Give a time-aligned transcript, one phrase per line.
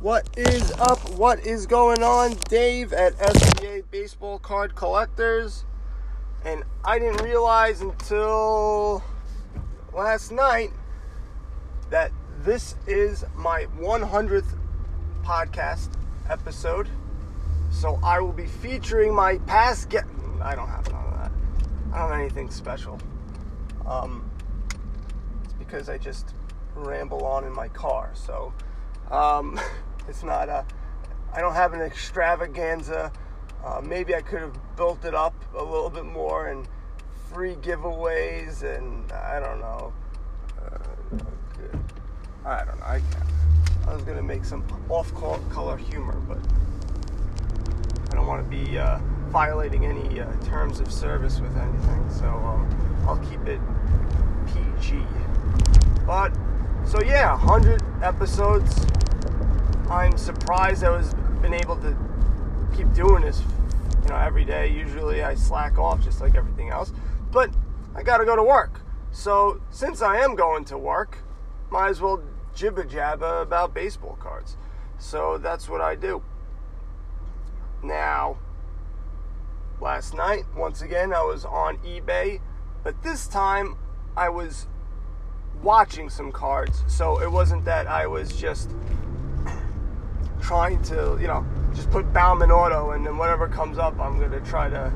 [0.00, 0.98] What is up?
[1.10, 2.32] What is going on?
[2.48, 5.64] Dave at SBA Baseball Card Collectors.
[6.44, 9.04] And I didn't realize until
[9.94, 10.70] last night
[11.90, 12.10] that
[12.40, 14.58] this is my 100th
[15.22, 15.90] podcast
[16.28, 16.88] episode.
[17.70, 20.08] So I will be featuring my past guest.
[20.42, 21.30] I don't have none of that.
[21.92, 22.98] I don't have anything special.
[23.88, 24.30] Um,
[25.44, 26.34] it's because I just
[26.74, 28.10] ramble on in my car.
[28.14, 28.52] So
[29.10, 29.58] um,
[30.08, 30.64] it's not a.
[31.32, 33.12] I don't have an extravaganza.
[33.64, 36.66] Uh, maybe I could have built it up a little bit more and
[37.32, 39.92] free giveaways and I don't know.
[40.62, 40.78] Uh,
[42.44, 42.84] I don't know.
[42.84, 43.02] I,
[43.86, 46.38] I was gonna make some off-color humor, but
[48.10, 52.26] I don't want to be uh, violating any uh, terms of service with anything, so
[52.26, 52.68] um,
[53.06, 53.60] I'll keep it
[54.46, 55.02] PG.
[56.06, 56.32] But
[56.84, 58.86] so yeah, 100 episodes.
[59.90, 61.96] I'm surprised I was been able to
[62.76, 63.42] keep doing this,
[64.02, 64.70] you know, every day.
[64.70, 66.92] Usually I slack off just like everything else,
[67.30, 67.50] but
[67.94, 68.80] I got to go to work.
[69.10, 71.18] So since I am going to work,
[71.70, 72.22] might as well
[72.54, 74.56] jibba jabba about baseball cards.
[74.98, 76.22] So that's what I do.
[77.82, 78.38] Now,
[79.98, 82.40] last night, once again, I was on eBay,
[82.84, 83.74] but this time
[84.16, 84.68] I was
[85.60, 86.84] watching some cards.
[86.86, 88.70] So it wasn't that I was just
[90.40, 94.30] trying to, you know, just put Bowman Auto and then whatever comes up, I'm going
[94.30, 94.92] to try to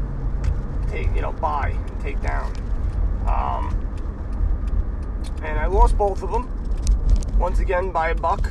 [0.89, 2.53] take, you know, buy and take down.
[3.27, 3.77] Um,
[5.43, 6.49] and I lost both of them
[7.41, 8.49] once again by a buck,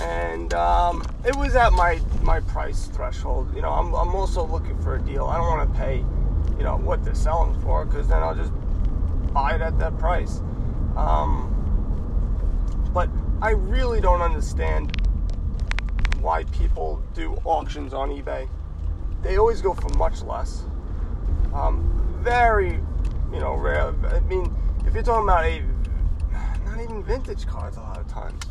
[0.00, 3.54] and um, it was at my my price threshold.
[3.54, 5.26] You know, I'm I'm also looking for a deal.
[5.26, 5.98] I don't want to pay,
[6.58, 8.52] you know, what they're selling for, because then I'll just
[9.32, 10.40] buy it at that price.
[10.96, 11.52] Um,
[12.92, 13.10] but
[13.42, 14.92] I really don't understand
[16.20, 18.48] why people do auctions on eBay.
[19.22, 20.64] They always go for much less.
[21.52, 21.92] Um,
[22.22, 22.80] very,
[23.32, 23.94] you know, rare.
[24.04, 24.54] I mean,
[24.86, 25.60] if you're talking about a
[26.64, 28.42] not even vintage cards a lot of times.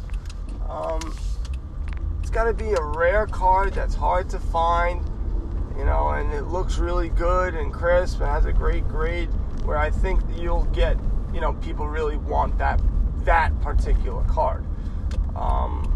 [0.70, 1.14] Um,
[2.36, 5.02] got to be a rare card that's hard to find,
[5.78, 9.30] you know, and it looks really good and crisp and has a great grade.
[9.64, 10.98] Where I think you'll get,
[11.34, 12.82] you know, people really want that
[13.24, 14.66] that particular card.
[15.34, 15.90] Um,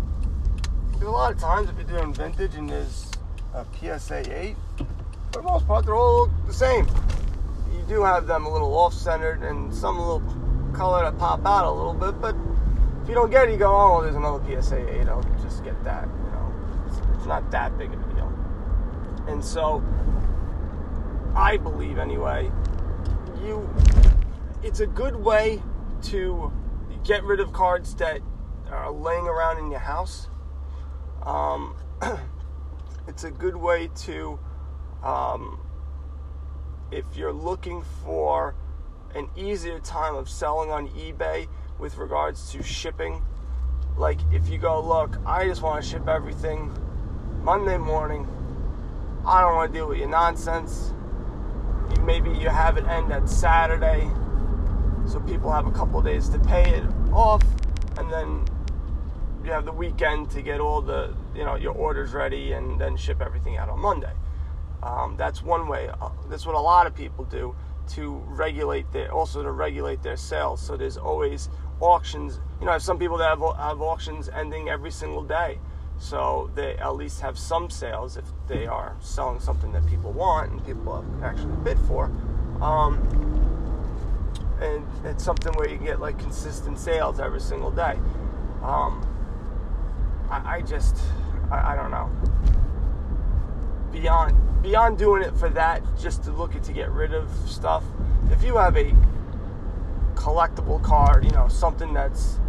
[1.01, 3.11] a lot of times if you're doing vintage and there's
[3.53, 4.55] a PSA 8,
[5.33, 6.87] for the most part they're all the same.
[7.73, 11.65] You do have them a little off-centered and some a little color to pop out
[11.65, 12.33] a little bit, but
[13.03, 15.83] if you don't get it, you go, oh, there's another PSA 8, I'll just get
[15.83, 16.07] that.
[17.19, 18.33] It's, not that big of a deal.
[19.27, 19.83] And so,
[21.35, 22.49] I believe anyway,
[23.43, 23.69] you,
[24.63, 25.61] it's a good way
[26.03, 26.49] to
[27.03, 28.21] get rid of cards that
[28.71, 30.29] are laying around in your house.
[31.23, 31.75] Um,
[33.07, 34.39] it's a good way to,
[35.03, 35.59] um,
[36.89, 38.55] if you're looking for
[39.13, 43.21] an easier time of selling on eBay with regards to shipping.
[43.97, 46.71] Like if you go, look, I just want to ship everything
[47.43, 48.27] Monday morning.
[49.25, 50.93] I don't want to deal with your nonsense.
[52.01, 54.09] Maybe you have it end at Saturday,
[55.07, 56.83] so people have a couple days to pay it
[57.13, 57.41] off,
[57.97, 58.45] and then
[59.43, 62.97] you have the weekend to get all the you know your orders ready and then
[62.97, 64.13] ship everything out on Monday.
[64.83, 65.87] Um, that's one way.
[65.87, 67.55] Uh, that's what a lot of people do
[67.91, 70.61] to regulate their also to regulate their sales.
[70.61, 72.41] So there's always auctions.
[72.59, 75.57] You know, I have some people that have, have auctions ending every single day.
[75.99, 80.51] So they at least have some sales if they are selling something that people want
[80.51, 82.05] and people have actually bid for.
[82.61, 82.97] Um,
[84.61, 87.97] and it's something where you get like consistent sales every single day.
[88.63, 89.05] Um,
[90.29, 90.97] I, I, just,
[91.51, 92.09] I, I don't know.
[93.91, 97.83] Beyond beyond doing it for that, just to look at to get rid of stuff,
[98.31, 98.93] if you have a
[100.15, 102.39] collectible card, you know, something that's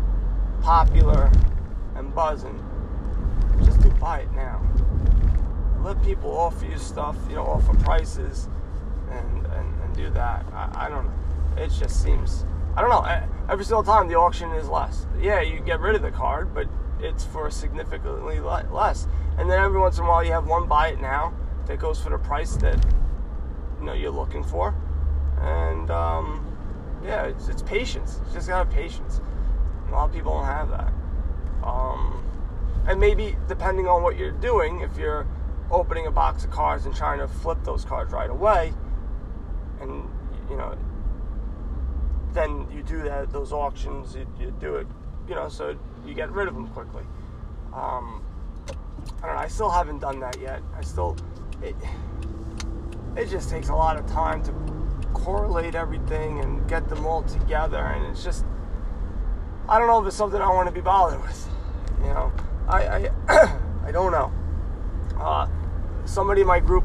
[0.60, 1.30] popular
[1.94, 2.58] and buzzing,
[3.80, 4.60] do buy it now.
[5.82, 8.48] Let people offer you stuff, you know, offer prices
[9.10, 10.44] and, and, and do that.
[10.52, 11.62] I, I don't know.
[11.62, 12.44] It just seems,
[12.76, 13.04] I don't know.
[13.48, 15.06] Every single time the auction is less.
[15.20, 16.68] Yeah, you get rid of the card, but
[17.00, 19.06] it's for significantly less.
[19.38, 21.34] And then every once in a while you have one buy it now
[21.66, 22.84] that goes for the price that
[23.78, 24.74] you know you're looking for,
[25.40, 26.44] and um,
[27.02, 28.20] yeah, it's, it's patience.
[28.26, 29.20] You just gotta have patience.
[29.88, 30.92] A lot of people don't have that.
[31.62, 32.19] Um,
[32.86, 35.26] and maybe depending on what you're doing, if you're
[35.70, 38.72] opening a box of cards and trying to flip those cards right away,
[39.80, 40.08] and
[40.48, 40.76] you know
[42.32, 44.14] then you do that those auctions.
[44.14, 44.86] You, you do it,
[45.28, 47.02] you know, so you get rid of them quickly.
[47.72, 48.24] Um,
[49.22, 49.42] I don't know.
[49.42, 50.62] I still haven't done that yet.
[50.76, 51.16] I still
[51.62, 51.74] it
[53.16, 54.52] it just takes a lot of time to
[55.12, 58.44] correlate everything and get them all together, and it's just
[59.68, 61.48] I don't know if it's something I want to be bothered with.
[62.00, 62.32] You know,
[62.70, 64.32] I I, I don't know.
[65.18, 65.48] Uh,
[66.04, 66.84] somebody in my group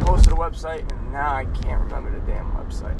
[0.00, 2.98] posted a website, and now I can't remember the damn website.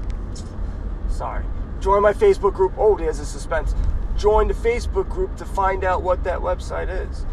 [1.10, 1.44] Sorry.
[1.80, 2.72] Join my Facebook group.
[2.76, 3.74] Oh, there's a suspense.
[4.16, 7.24] Join the Facebook group to find out what that website is.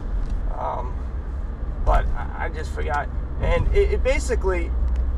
[0.58, 0.94] Um,
[1.86, 3.08] but I, I, just forgot.
[3.42, 4.72] And it, it basically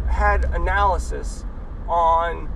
[0.08, 1.46] had analysis
[1.88, 2.48] on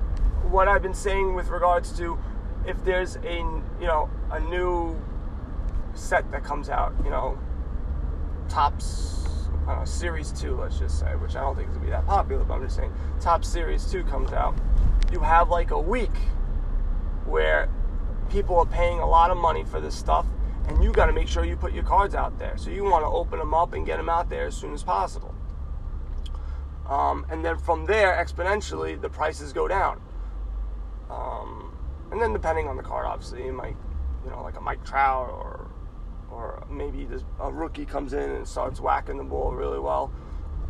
[0.49, 2.17] what I've been saying with regards to
[2.65, 3.37] if there's a
[3.79, 4.99] you know a new
[5.93, 7.37] set that comes out, you know,
[8.49, 12.05] Topps uh, series two, let's just say, which I don't think is gonna be that
[12.05, 14.55] popular, but I'm just saying, Topps series two comes out,
[15.11, 16.15] you have like a week
[17.25, 17.69] where
[18.29, 20.25] people are paying a lot of money for this stuff,
[20.67, 22.57] and you got to make sure you put your cards out there.
[22.57, 24.81] So you want to open them up and get them out there as soon as
[24.81, 25.35] possible.
[26.87, 30.01] Um, and then from there, exponentially, the prices go down.
[31.09, 31.77] Um,
[32.11, 33.75] and then depending on the card, obviously, you might,
[34.23, 35.62] you know, like a Mike Trout or
[36.33, 37.07] or maybe
[37.39, 40.11] a rookie comes in and starts whacking the ball really well.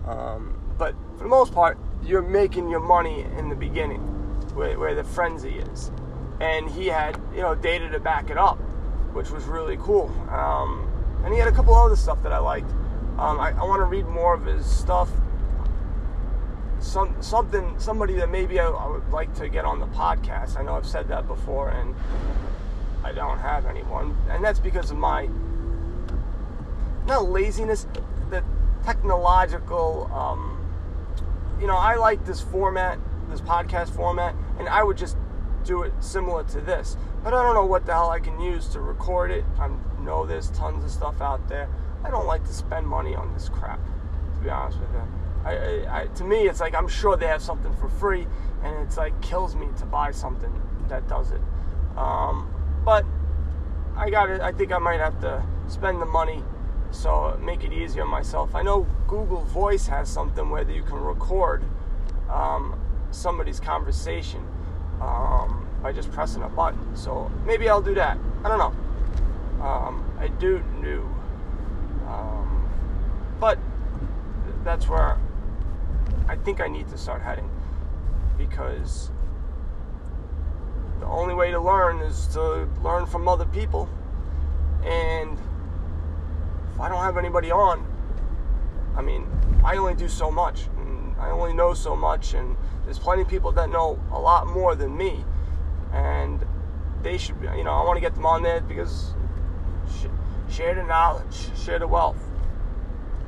[0.05, 4.01] Um, but for the most part, you're making your money in the beginning,
[4.53, 5.91] where, where the frenzy is.
[6.41, 8.57] And he had, you know, data to back it up,
[9.13, 10.13] which was really cool.
[10.29, 10.89] Um,
[11.23, 12.71] and he had a couple other stuff that I liked.
[13.17, 15.09] Um, I, I want to read more of his stuff.
[16.79, 20.57] Some something somebody that maybe I, I would like to get on the podcast.
[20.57, 21.95] I know I've said that before, and
[23.05, 25.29] I don't have anyone, and that's because of my
[27.05, 27.87] not laziness,
[28.29, 28.43] the
[28.85, 30.09] technological.
[30.13, 30.49] Um,
[31.59, 35.17] you know, I like this format, this podcast format, and I would just
[35.63, 36.97] do it similar to this.
[37.23, 39.45] But I don't know what the hell I can use to record it.
[39.59, 39.69] I
[40.01, 41.69] know there's tons of stuff out there.
[42.03, 43.79] I don't like to spend money on this crap,
[44.35, 45.03] to be honest with you.
[45.45, 48.27] I, I, I, to me, it's like I'm sure they have something for free,
[48.63, 51.41] and it's like kills me to buy something that does it.
[51.97, 52.49] Um,
[52.83, 53.05] but
[53.95, 54.41] I got it.
[54.41, 56.43] I think I might have to spend the money
[56.93, 58.55] so make it easier on myself.
[58.55, 61.63] I know Google Voice has something where you can record
[62.29, 62.79] um,
[63.11, 64.45] somebody's conversation
[65.01, 66.95] um, by just pressing a button.
[66.95, 68.17] So maybe I'll do that.
[68.43, 69.65] I don't know.
[69.65, 71.01] Um, I do know,
[72.07, 72.69] um,
[73.39, 73.57] but
[74.63, 75.17] that's where
[76.27, 77.49] I think I need to start heading
[78.37, 79.09] because
[80.99, 83.89] the only way to learn is to learn from other people
[84.83, 85.37] and
[86.73, 87.85] if I don't have anybody on,
[88.95, 89.27] I mean,
[89.63, 90.67] I only do so much.
[90.77, 94.47] And I only know so much, and there's plenty of people that know a lot
[94.47, 95.23] more than me.
[95.91, 96.43] And
[97.03, 99.13] they should, be, you know, I want to get them on there because
[100.49, 102.23] share the knowledge, share the wealth.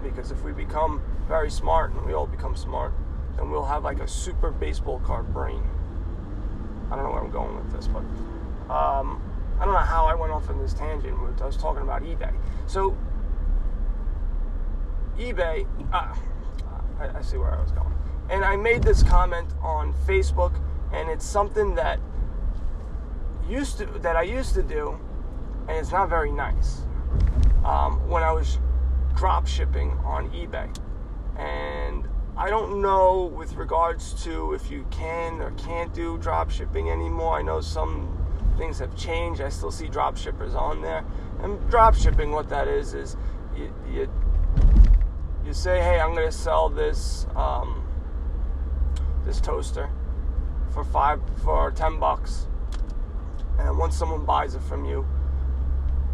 [0.03, 2.94] Because if we become very smart and we all become smart,
[3.38, 5.63] then we'll have like a super baseball card brain.
[6.91, 8.03] I don't know where I'm going with this, but
[8.71, 9.21] um,
[9.59, 11.18] I don't know how I went off on this tangent.
[11.41, 12.33] I was talking about eBay.
[12.68, 12.95] So
[15.17, 16.13] eBay, uh,
[17.00, 17.94] I, I see where I was going.
[18.29, 20.59] And I made this comment on Facebook,
[20.91, 22.00] and it's something that
[23.47, 25.00] used to that I used to do,
[25.67, 26.81] and it's not very nice.
[27.63, 28.60] Um, when I was
[29.15, 30.75] drop shipping on eBay,
[31.38, 36.89] and I don't know with regards to if you can or can't do drop shipping
[36.89, 37.38] anymore.
[37.38, 38.17] I know some
[38.57, 39.41] things have changed.
[39.41, 41.05] I still see drop shippers on there,
[41.41, 43.15] and drop shipping, what that is, is
[43.55, 44.10] you, you
[45.45, 47.85] you say, hey, I'm going to sell this um,
[49.25, 49.89] this toaster
[50.73, 52.47] for five for ten bucks,
[53.59, 55.05] and once someone buys it from you,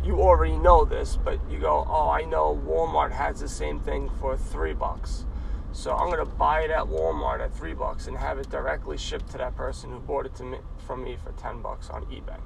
[0.04, 4.10] you already know this, but you go, oh, I know Walmart has the same thing
[4.20, 5.26] for three bucks.
[5.74, 9.32] So I'm gonna buy it at Walmart at three bucks and have it directly shipped
[9.32, 12.40] to that person who bought it me from me for ten bucks on eBay.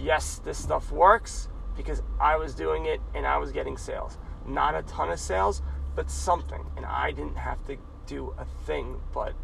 [0.00, 4.74] Yes, this stuff works because I was doing it and I was getting sales not
[4.74, 5.62] a ton of sales,
[5.94, 6.64] but something.
[6.76, 9.34] And I didn't have to do a thing but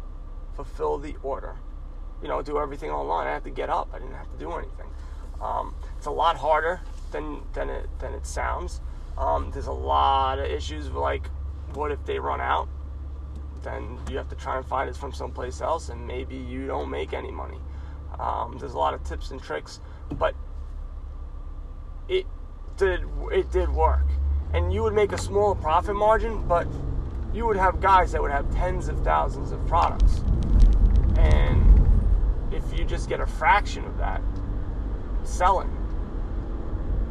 [0.55, 1.55] fulfill the order.
[2.21, 3.27] You know, do everything online.
[3.27, 3.89] I had to get up.
[3.93, 4.87] I didn't have to do anything.
[5.41, 6.81] Um, it's a lot harder
[7.11, 8.81] than than it than it sounds.
[9.17, 11.27] Um, there's a lot of issues like,
[11.73, 12.69] what if they run out?
[13.63, 16.89] Then you have to try and find it from someplace else, and maybe you don't
[16.89, 17.59] make any money.
[18.19, 19.79] Um, there's a lot of tips and tricks,
[20.11, 20.35] but
[22.07, 22.25] it
[22.77, 24.05] did it did work
[24.53, 26.67] and you would make a small profit margin, but
[27.33, 30.21] you would have guys that would have tens of thousands of products.
[31.17, 31.87] And
[32.51, 34.21] if you just get a fraction of that
[35.23, 35.69] selling,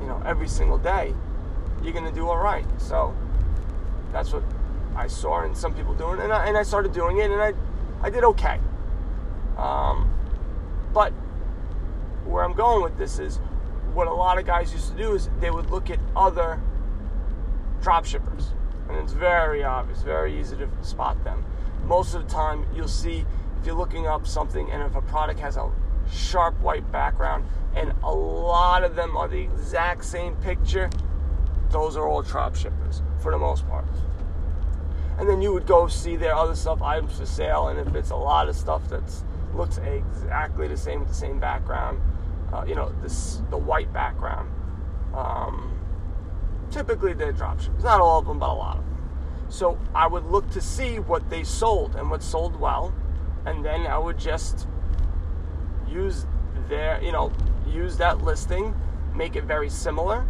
[0.01, 1.15] you know, every single day,
[1.83, 2.67] you're going to do all right.
[2.79, 3.17] So
[4.13, 4.43] that's what
[4.95, 7.55] I saw and some people doing, and I, and I started doing it, and I,
[8.03, 8.61] I did okay.
[9.57, 10.13] Um,
[10.93, 11.13] but
[12.25, 13.39] where I'm going with this is
[13.95, 16.61] what a lot of guys used to do is they would look at other
[17.81, 18.53] drop shippers,
[18.89, 21.45] and it's very obvious, very easy to spot them.
[21.85, 23.25] Most of the time, you'll see
[23.61, 25.71] if you're looking up something, and if a product has a
[26.11, 27.45] sharp white background,
[27.75, 30.91] and a lot of them are the exact same picture,
[31.71, 33.85] those are all drop shippers for the most part.
[35.19, 38.11] And then you would go see their other stuff, items for sale, and if it's
[38.11, 39.03] a lot of stuff that
[39.55, 42.01] looks exactly the same with the same background,
[42.53, 44.51] uh, you know, this the white background.
[45.15, 45.70] Um,
[46.71, 47.83] typically they're dropshippers.
[47.83, 48.91] Not all of them, but a lot of them.
[49.49, 52.95] So I would look to see what they sold and what sold well,
[53.47, 54.67] and then I would just
[55.89, 56.27] use
[56.69, 57.33] their, you know,
[57.67, 58.75] use that listing,
[59.15, 60.27] make it very similar,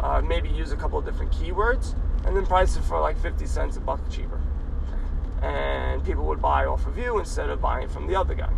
[0.00, 3.46] uh, maybe use a couple of different keywords, and then price it for like 50
[3.46, 4.40] cents a buck cheaper.
[5.42, 8.52] And people would buy off of you instead of buying from the other guy.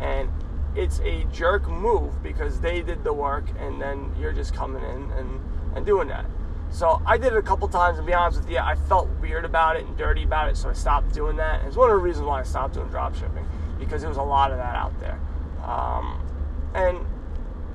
[0.00, 0.28] And
[0.74, 5.10] it's a jerk move because they did the work and then you're just coming in
[5.12, 5.40] and,
[5.74, 6.26] and doing that.
[6.70, 9.44] So I did it a couple times, and be honest with you, I felt weird
[9.44, 11.60] about it and dirty about it, so I stopped doing that.
[11.60, 13.46] And it's one of the reasons why I stopped doing drop shipping
[13.78, 15.18] because there was a lot of that out there.
[15.64, 16.22] Um,
[16.74, 16.98] and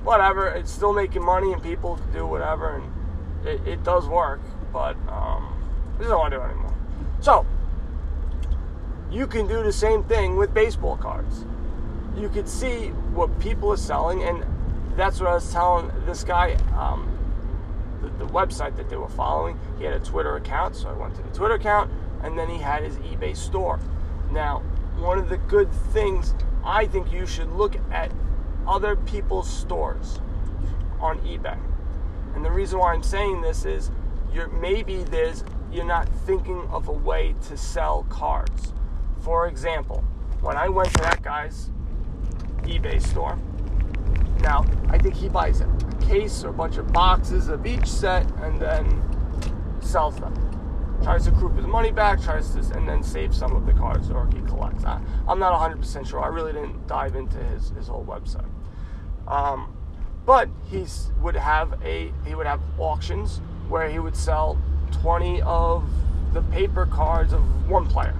[0.02, 4.40] whatever, it's still making money, and people do whatever, and it, it does work,
[4.72, 5.52] but um,
[5.94, 6.74] I just don't want to do it anymore.
[7.20, 7.46] So
[9.10, 11.44] you can do the same thing with baseball cards.
[12.16, 14.44] You could see what people are selling, and
[14.96, 16.54] that's what I was telling this guy.
[16.76, 17.15] Um,
[18.00, 19.58] the, the website that they were following.
[19.78, 21.90] He had a Twitter account, so I went to the Twitter account,
[22.22, 23.80] and then he had his eBay store.
[24.30, 24.60] Now,
[24.98, 26.34] one of the good things
[26.64, 28.12] I think you should look at
[28.66, 30.20] other people's stores
[31.00, 31.58] on eBay.
[32.34, 33.90] And the reason why I'm saying this is
[34.32, 38.72] you're maybe there's you're not thinking of a way to sell cards.
[39.20, 40.04] For example,
[40.40, 41.70] when I went to that guy's
[42.62, 43.38] eBay store,
[44.40, 45.68] now I think he buys a
[46.00, 49.02] case or a bunch of boxes of each set and then
[49.80, 50.34] sells them.
[51.02, 54.10] Tries to group his money back, tries to, and then save some of the cards
[54.10, 54.84] or he collects.
[54.84, 56.20] I, am not 100% sure.
[56.20, 58.48] I really didn't dive into his, his whole website.
[59.28, 59.76] Um,
[60.24, 60.84] but he
[61.20, 64.58] would have a he would have auctions where he would sell
[65.02, 65.88] 20 of
[66.32, 68.16] the paper cards of one player,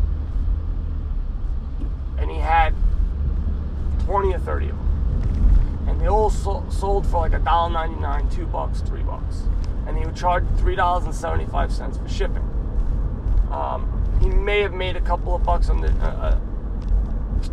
[2.19, 2.75] and he had
[4.05, 4.86] 20 or 30 of them
[5.97, 9.45] and they all sold for like a dollar ninety nine, two bucks, three bucks,
[9.87, 12.43] and he would charge three dollars and seventy five cents for shipping.
[13.51, 17.49] Um, he may have made a couple of bucks on the uh, a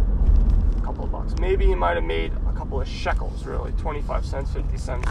[0.82, 1.36] uh, couple of bucks.
[1.40, 5.08] Maybe he might have made a couple of shekels, really, twenty five cents, fifty cents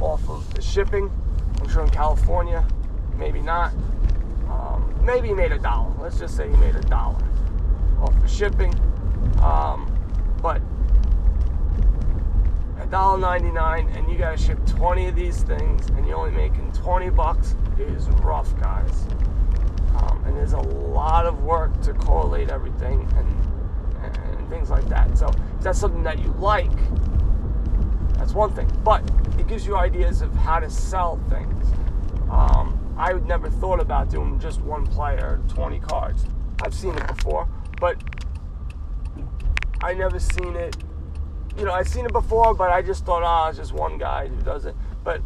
[0.00, 1.08] off of the shipping.
[1.60, 2.66] I'm sure in California,
[3.16, 3.72] maybe not.
[4.48, 5.92] Um, maybe he made a dollar.
[6.00, 7.22] Let's just say he made a dollar
[8.00, 8.74] off of shipping.
[9.40, 9.86] Um,
[10.42, 10.60] but
[12.90, 17.54] $1.99 and you gotta ship 20 of these things and you're only making 20 bucks
[17.78, 19.06] is rough, guys.
[19.96, 25.16] Um, and there's a lot of work to correlate everything and, and things like that.
[25.16, 26.70] So if that's something that you like,
[28.18, 28.70] that's one thing.
[28.84, 31.66] But it gives you ideas of how to sell things.
[32.30, 36.26] Um, I would never thought about doing just one player, 20 cards.
[36.62, 37.48] I've seen it before,
[37.80, 37.96] but
[39.82, 40.76] I never seen it
[41.56, 44.28] you know, I've seen it before, but I just thought, oh, it's just one guy
[44.28, 44.74] who does it.
[45.04, 45.20] But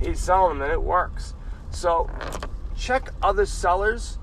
[0.00, 1.34] he's selling them and it works.
[1.70, 2.08] So
[2.76, 4.18] check other sellers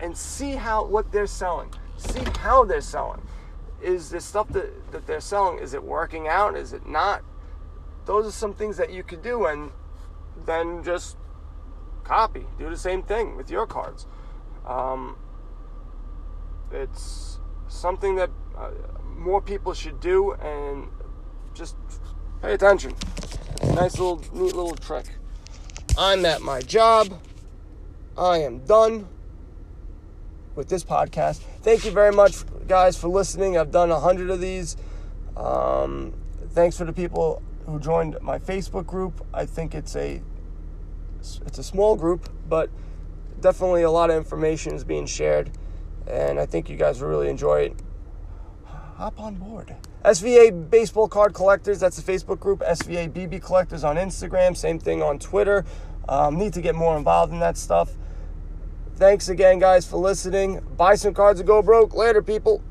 [0.00, 1.72] and see how what they're selling.
[1.96, 3.22] See how they're selling.
[3.80, 6.56] Is this stuff that, that they're selling, is it working out?
[6.56, 7.22] Is it not?
[8.04, 9.70] Those are some things that you could do and
[10.44, 11.16] then just
[12.04, 12.46] copy.
[12.58, 14.06] Do the same thing with your cards.
[14.66, 15.16] Um,
[16.70, 18.70] it's something that uh,
[19.16, 20.88] more people should do and
[21.54, 21.76] just
[22.40, 22.94] pay attention.
[23.74, 25.06] Nice little, neat little trick.
[25.96, 27.20] I'm at my job.
[28.16, 29.08] I am done
[30.54, 31.38] with this podcast.
[31.62, 33.56] Thank you very much, guys, for listening.
[33.56, 34.76] I've done a hundred of these.
[35.36, 36.14] Um,
[36.50, 39.24] thanks for the people who joined my Facebook group.
[39.32, 40.20] I think it's a
[41.46, 42.68] it's a small group, but
[43.40, 45.50] definitely a lot of information is being shared,
[46.06, 47.76] and I think you guys will really enjoy it
[49.02, 49.74] hop on board.
[50.04, 52.60] SVA Baseball Card Collectors, that's the Facebook group.
[52.60, 55.64] SVA BB Collectors on Instagram, same thing on Twitter.
[56.08, 57.90] Um, need to get more involved in that stuff.
[58.94, 60.60] Thanks again, guys, for listening.
[60.76, 61.94] Buy some cards and go broke.
[61.94, 62.62] Later, people.